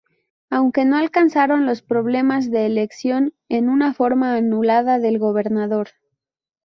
[0.49, 5.89] Aunque no alcanzaron los problemas de elección en una forma anulada del gobernador.